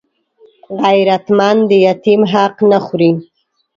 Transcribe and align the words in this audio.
غیرتمند 0.81 1.59
د 1.69 1.71
یتیم 1.87 2.21
حق 2.31 2.55
نه 2.71 2.79
خوړوي 2.85 3.11